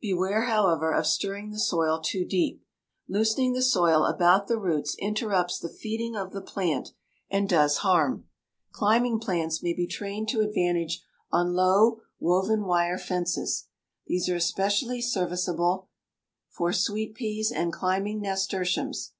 Beware, 0.00 0.44
however, 0.44 0.90
of 0.94 1.06
stirring 1.06 1.50
the 1.50 1.58
soil 1.58 2.00
too 2.02 2.24
deep. 2.24 2.64
Loosening 3.10 3.52
the 3.52 3.60
soil 3.60 4.04
about 4.06 4.46
the 4.48 4.56
roots 4.58 4.96
interrupts 5.00 5.58
the 5.58 5.68
feeding 5.68 6.16
of 6.16 6.32
the 6.32 6.40
plant 6.40 6.92
and 7.28 7.46
does 7.46 7.76
harm. 7.84 8.24
Climbing 8.72 9.18
plants 9.18 9.62
may 9.62 9.74
be 9.74 9.86
trained 9.86 10.30
to 10.30 10.40
advantage 10.40 11.02
on 11.30 11.52
low 11.52 12.00
woven 12.18 12.64
wire 12.64 12.96
fences. 12.96 13.66
These 14.06 14.30
are 14.30 14.36
especially 14.36 15.02
serviceable 15.02 15.88
for 16.48 16.72
sweet 16.72 17.14
peas 17.14 17.52
and 17.52 17.70
climbing 17.70 18.22
nasturtiums. 18.22 19.12